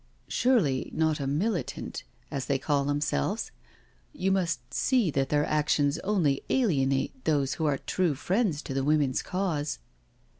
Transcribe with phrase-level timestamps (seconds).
[0.27, 2.01] "Surely not a Militant,
[2.31, 3.51] as they call themselves?
[4.13, 8.83] You must see that their actions only alienate those who are true friends to the
[8.83, 9.77] women's Cause."